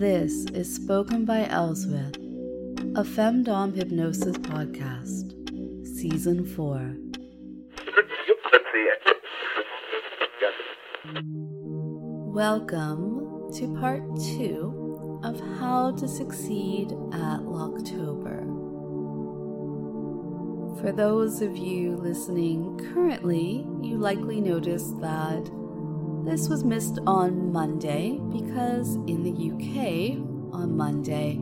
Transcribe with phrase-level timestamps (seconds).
[0.00, 2.16] This is Spoken by Elswith,
[2.96, 5.34] a Femdom Hypnosis podcast,
[5.86, 6.96] Season 4.
[12.32, 14.00] Welcome to part
[14.38, 18.40] 2 of How to Succeed at Locktober.
[20.80, 25.59] For those of you listening currently, you likely noticed that
[26.30, 30.16] this was missed on Monday because in the UK
[30.54, 31.40] on Monday,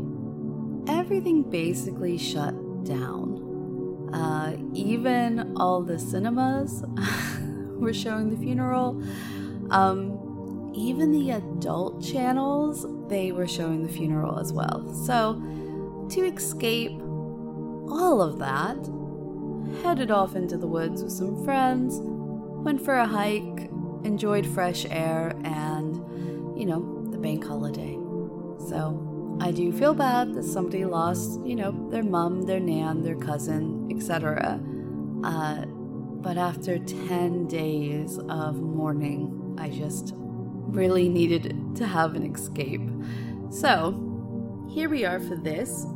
[0.91, 2.55] everything basically shut
[2.85, 4.09] down.
[4.15, 6.83] Uh, even all the cinemas
[7.79, 9.03] were showing the funeral.
[9.71, 14.91] Um, even the adult channels, they were showing the funeral as well.
[15.05, 15.35] So,
[16.09, 16.99] to escape
[17.91, 18.79] all of that,
[19.83, 23.68] headed off into the woods with some friends, went for a hike,
[24.05, 25.97] enjoyed fresh air and,
[26.59, 27.95] you know, the bank holiday.
[28.69, 33.17] So I do feel bad that somebody lost, you know, their mom, their nan, their
[33.17, 34.61] cousin, etc.
[35.25, 35.65] Uh,
[36.21, 42.83] but after 10 days of mourning, I just really needed to have an escape.
[43.51, 44.05] So
[44.69, 45.87] here we are for this,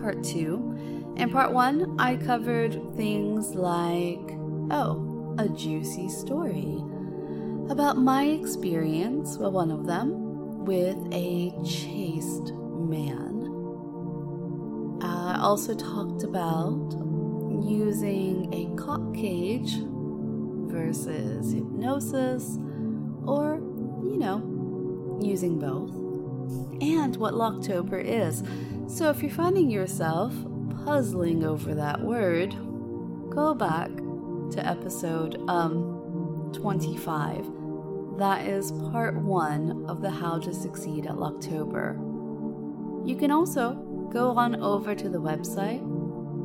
[0.00, 1.14] part two.
[1.16, 4.36] In part one, I covered things like,
[4.70, 6.82] oh, a juicy story
[7.70, 13.34] about my experience, well, one of them, with a chaste man.
[15.02, 16.92] I also talked about
[17.64, 19.76] using a cock cage
[20.70, 22.58] versus hypnosis,
[23.24, 23.56] or,
[24.02, 25.90] you know, using both,
[26.80, 28.42] and what Locktober is.
[28.88, 30.32] So if you're finding yourself
[30.84, 32.50] puzzling over that word,
[33.30, 33.90] go back
[34.52, 37.55] to episode um 25
[38.18, 41.96] that is part one of the How to Succeed at Locktober.
[43.06, 43.74] You can also
[44.12, 45.82] go on over to the website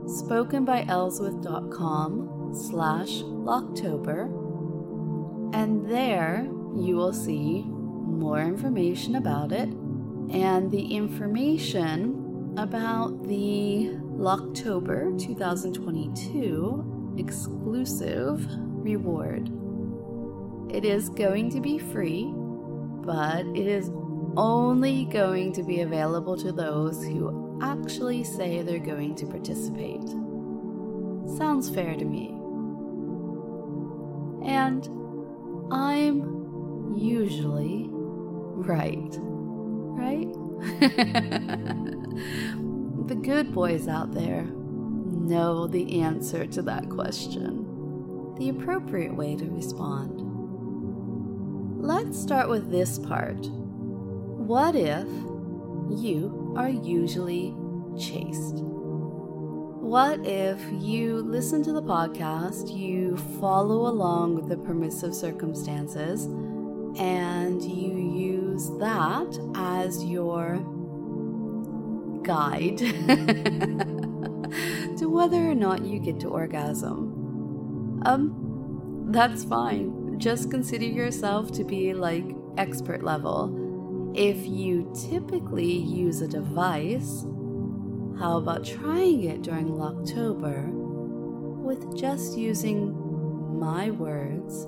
[0.06, 4.26] spokenbyelswith.com slash Locktober
[5.54, 9.70] and there you will see more information about it
[10.34, 19.52] and the information about the Locktober 2022 exclusive reward.
[20.70, 23.92] It is going to be free, but it is
[24.38, 30.08] only going to be available to those who actually say they're going to participate.
[31.38, 32.30] Sounds fair to me.
[34.48, 34.88] And
[35.72, 39.18] I'm usually right.
[39.20, 40.32] Right?
[43.08, 49.46] the good boys out there know the answer to that question, the appropriate way to
[49.46, 50.21] respond.
[51.81, 53.50] Let's start with this part.
[53.50, 55.08] What if
[55.90, 57.56] you are usually
[58.00, 58.58] chaste?
[58.62, 66.25] What if you listen to the podcast, you follow along with the permissive circumstances,
[67.00, 70.59] and you use that as your
[72.22, 72.78] guide
[74.98, 78.03] to whether or not you get to orgasm?
[78.06, 82.24] Um, that's fine just consider yourself to be like
[82.58, 84.14] expert level.
[84.16, 87.26] If you typically use a device,
[88.20, 94.66] how about trying it during Locktober with just using my words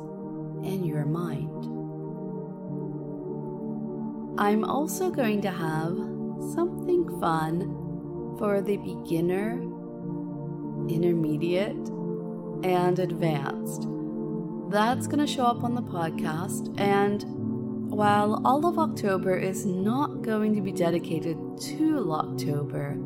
[0.66, 1.66] and your mind?
[4.40, 5.96] I'm also going to have
[6.56, 9.62] something fun for the beginner,
[10.90, 11.90] intermediate,
[12.64, 13.93] and advanced
[14.74, 16.74] that's going to show up on the podcast.
[16.80, 17.24] And
[17.92, 22.98] while all of October is not going to be dedicated to Locktober,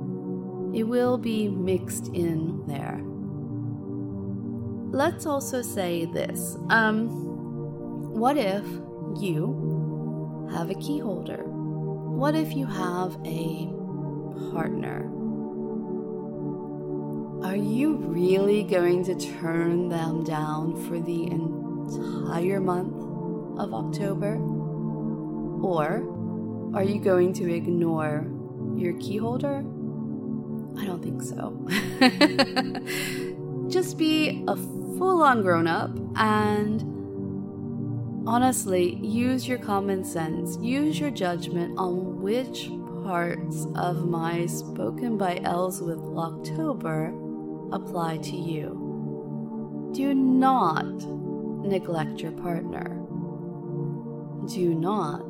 [0.74, 3.02] it will be mixed in there.
[4.98, 6.56] Let's also say this.
[6.70, 7.10] Um,
[8.14, 8.64] what if
[9.20, 11.44] you have a key holder?
[11.44, 13.68] What if you have a
[14.54, 15.04] partner?
[17.44, 21.26] Are you really going to turn them down for the
[21.96, 22.94] entire month
[23.60, 24.36] of October?
[25.62, 26.04] Or
[26.74, 28.28] are you going to ignore
[28.76, 29.64] your key holder?
[30.78, 31.58] I don't think so.
[33.70, 36.82] Just be a full on grown up and
[38.28, 42.70] honestly use your common sense, use your judgment on which
[43.04, 47.14] parts of my spoken by Elswith Locktober
[47.74, 49.92] apply to you.
[49.94, 50.86] Do not
[51.68, 52.96] neglect your partner.
[54.48, 55.26] Do not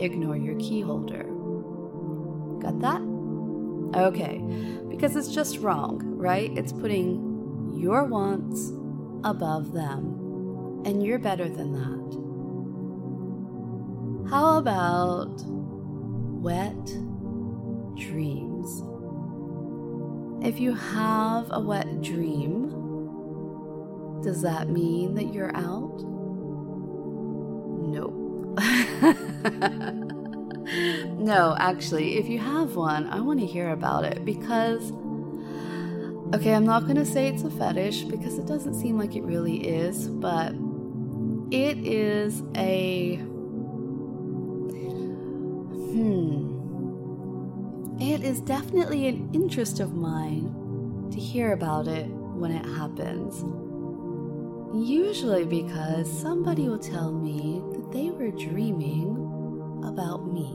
[0.00, 1.24] ignore your key holder.
[2.60, 3.00] Got that?
[3.94, 4.38] Okay,
[4.88, 6.50] because it's just wrong, right?
[6.56, 8.72] It's putting your wants
[9.24, 12.02] above them, and you're better than that.
[14.30, 16.84] How about wet
[17.96, 18.82] dreams?
[20.44, 22.81] If you have a wet dream,
[24.22, 26.02] does that mean that you're out?
[27.92, 28.14] Nope.
[31.18, 34.92] no, actually, if you have one, I want to hear about it because,
[36.34, 39.22] okay, I'm not going to say it's a fetish because it doesn't seem like it
[39.22, 40.54] really is, but
[41.50, 43.16] it is a.
[45.92, 46.48] Hmm.
[48.00, 53.44] It is definitely an interest of mine to hear about it when it happens.
[54.74, 60.50] Usually because somebody will tell me that they were dreaming about me.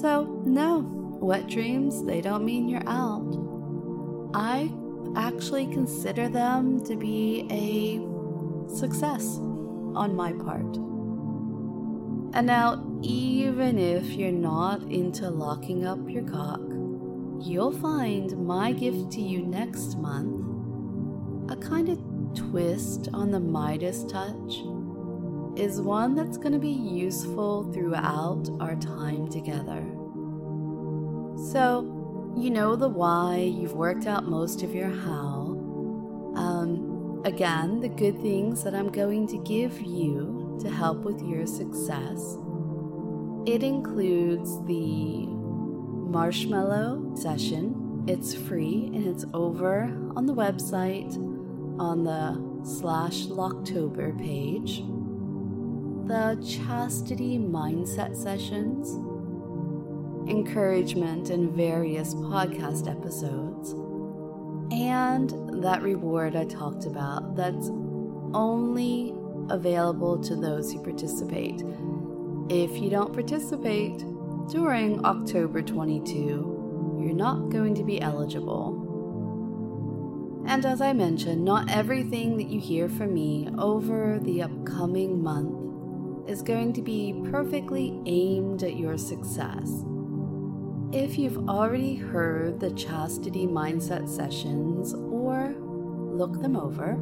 [0.00, 0.78] So, no,
[1.20, 4.30] wet dreams, they don't mean you're out.
[4.32, 4.72] I
[5.14, 8.00] actually consider them to be a
[8.74, 9.36] success
[9.94, 10.76] on my part.
[12.34, 16.62] And now, even if you're not into locking up your cock,
[17.40, 20.42] you'll find my gift to you next month
[21.50, 24.62] a kind of twist on the Midas touch
[25.56, 29.84] is one that's going to be useful throughout our time together.
[31.52, 35.58] So, you know the why, you've worked out most of your how.
[36.34, 41.46] Um, again, the good things that I'm going to give you to help with your
[41.46, 42.36] success.
[43.44, 48.04] It includes the marshmallow session.
[48.06, 49.84] It's free and it's over
[50.16, 51.12] on the website
[51.78, 54.82] on the slash Locktober page
[56.06, 58.96] the chastity mindset sessions,
[60.28, 63.72] encouragement in various podcast episodes,
[64.72, 67.70] and that reward I talked about that's
[68.34, 69.14] only
[69.48, 71.62] available to those who participate.
[72.50, 73.98] If you don't participate
[74.50, 78.91] during October 22, you're not going to be eligible.
[80.46, 86.28] And as I mentioned, not everything that you hear from me over the upcoming month
[86.28, 89.84] is going to be perfectly aimed at your success.
[90.92, 96.98] If you've already heard the chastity mindset sessions or look them over,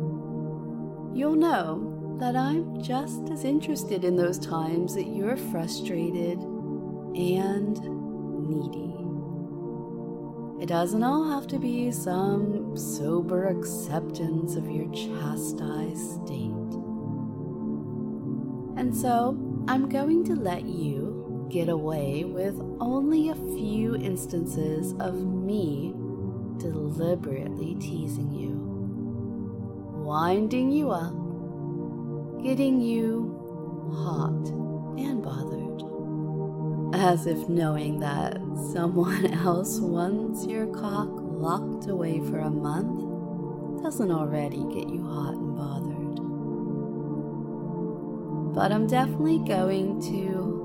[1.12, 7.80] you'll know that I'm just as interested in those times that you're frustrated and
[8.48, 8.99] needy.
[10.60, 16.50] It doesn't all have to be some sober acceptance of your chastised state.
[18.76, 25.14] And so I'm going to let you get away with only a few instances of
[25.14, 25.94] me
[26.58, 28.50] deliberately teasing you,
[30.04, 31.14] winding you up,
[32.42, 33.34] getting you
[33.94, 34.48] hot
[34.98, 35.89] and bothered,
[36.92, 38.40] as if knowing that
[38.72, 45.34] someone else wants your cock locked away for a month doesn't already get you hot
[45.34, 45.90] and bothered
[48.54, 50.60] but I'm definitely going to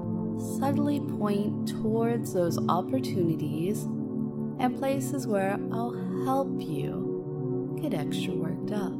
[0.60, 5.94] subtly point towards those opportunities and places where I'll
[6.26, 8.94] help you get extra worked up.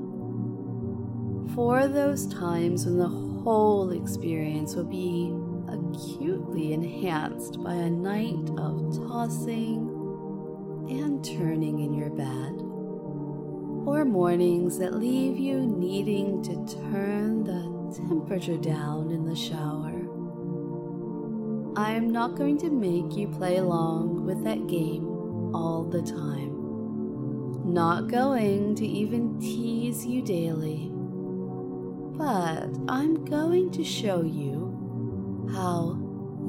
[1.56, 3.08] For those times when the
[3.46, 5.32] whole experience will be
[5.68, 9.88] acutely enhanced by a night of tossing
[10.90, 12.60] and turning in your bed,
[13.88, 16.56] or mornings that leave you needing to
[16.92, 19.94] turn the temperature down in the shower.
[21.78, 25.06] I am not going to make you play along with that game
[25.54, 26.52] all the time.
[27.72, 30.95] Not going to even tease you daily.
[32.18, 36.00] But I'm going to show you how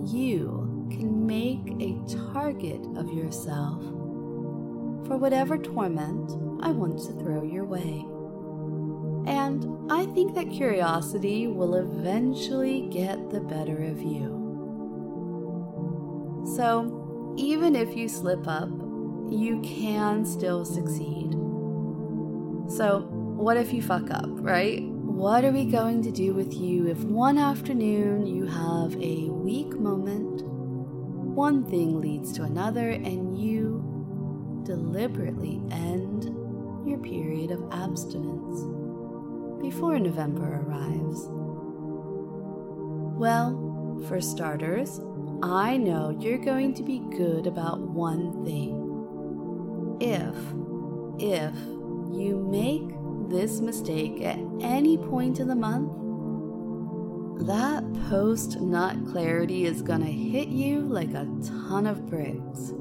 [0.06, 1.98] you can make a
[2.32, 3.82] target of yourself
[5.06, 6.30] for whatever torment
[6.62, 8.06] I want to throw your way.
[9.26, 14.44] And I think that curiosity will eventually get the better of you.
[16.56, 18.70] So, even if you slip up,
[19.28, 21.32] you can still succeed.
[22.68, 24.95] So, what if you fuck up, right?
[25.16, 29.72] What are we going to do with you if one afternoon you have a weak
[29.72, 36.24] moment, one thing leads to another, and you deliberately end
[36.86, 38.86] your period of abstinence?
[39.70, 41.26] before November arrives?
[43.18, 45.00] Well, for starters,
[45.42, 48.82] I know you're going to be good about one thing.
[50.00, 50.36] If,
[51.18, 51.54] if
[52.16, 52.65] you make
[53.36, 55.92] this mistake at any point in the month,
[57.46, 61.28] that post nut clarity is gonna hit you like a
[61.68, 62.72] ton of bricks.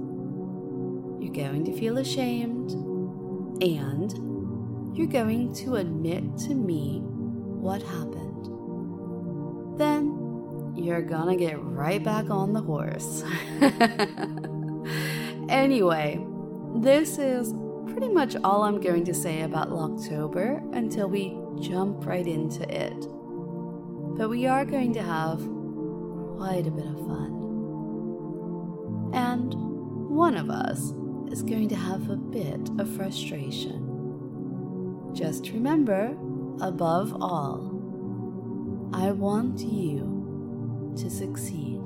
[1.20, 2.72] You're going to feel ashamed,
[3.62, 8.46] and you're going to admit to me what happened.
[9.78, 13.26] Then you're gonna get right back on the horse.
[15.50, 16.26] anyway,
[16.76, 17.54] this is
[17.96, 23.08] pretty much all I'm going to say about Locktober until we jump right into it.
[24.18, 25.40] But we are going to have
[26.36, 27.32] quite a bit of fun.
[29.14, 29.54] And
[30.10, 30.94] one of us
[31.32, 35.14] is going to have a bit of frustration.
[35.14, 36.18] Just remember,
[36.60, 37.72] above all,
[38.94, 41.80] I want you to succeed.